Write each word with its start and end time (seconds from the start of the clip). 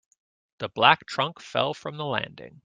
The 0.57 0.67
black 0.69 1.05
trunk 1.05 1.39
fell 1.39 1.75
from 1.75 1.97
the 1.97 2.05
landing. 2.05 2.59